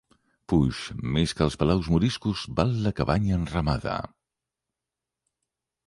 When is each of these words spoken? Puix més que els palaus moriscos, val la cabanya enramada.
Puix 0.53 0.79
més 1.17 1.33
que 1.41 1.45
els 1.47 1.57
palaus 1.63 1.91
moriscos, 1.95 2.47
val 2.61 2.73
la 2.87 2.95
cabanya 3.01 3.39
enramada. 3.41 3.97